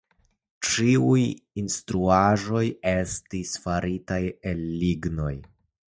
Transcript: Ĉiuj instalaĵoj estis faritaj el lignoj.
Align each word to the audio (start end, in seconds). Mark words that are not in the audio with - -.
Ĉiuj 0.67 1.25
instalaĵoj 1.63 2.63
estis 2.95 3.55
faritaj 3.67 4.21
el 4.53 4.69
lignoj. 4.83 5.35